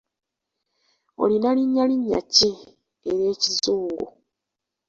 [1.21, 2.49] Olina linnya linnya ki
[3.09, 4.05] ery'ekizungu?